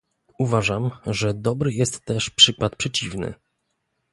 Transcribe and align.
Uważam, 0.39 0.91
że 1.05 1.33
dobry 1.33 1.73
jest 1.73 2.05
też 2.05 2.29
przykład 2.29 2.75
przeciwny 2.75 3.33